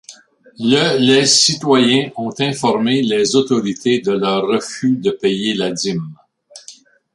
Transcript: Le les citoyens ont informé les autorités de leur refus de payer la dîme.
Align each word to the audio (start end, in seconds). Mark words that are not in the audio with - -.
Le 0.57 0.97
les 0.97 1.27
citoyens 1.27 2.09
ont 2.15 2.33
informé 2.39 3.03
les 3.03 3.35
autorités 3.35 3.99
de 4.01 4.13
leur 4.13 4.47
refus 4.47 4.97
de 4.97 5.11
payer 5.11 5.53
la 5.53 5.71
dîme. 5.71 6.15